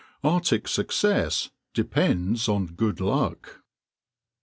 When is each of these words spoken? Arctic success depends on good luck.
Arctic 0.23 0.67
success 0.67 1.51
depends 1.75 2.49
on 2.49 2.73
good 2.73 2.99
luck. 2.99 3.61